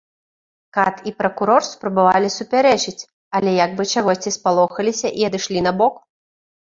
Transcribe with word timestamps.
Кат 0.75 1.01
і 1.09 1.11
пракурор 1.19 1.61
спрабавалі 1.71 2.29
супярэчыць, 2.37 3.07
але 3.41 3.53
як 3.65 3.71
бы 3.81 3.85
чагосьці 3.97 4.33
спалохаліся 4.37 5.07
і 5.21 5.29
адышлі 5.29 5.59
набок. 5.67 6.01